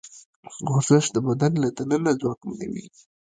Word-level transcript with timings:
ورزش 0.73 1.05
د 1.11 1.17
بدن 1.27 1.53
له 1.63 1.69
دننه 1.77 2.11
ځواکمنوي. 2.21 2.85